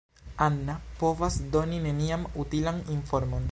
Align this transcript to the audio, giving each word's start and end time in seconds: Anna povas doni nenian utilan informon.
Anna 0.45 0.75
povas 1.01 1.37
doni 1.57 1.83
nenian 1.85 2.25
utilan 2.47 2.83
informon. 2.99 3.47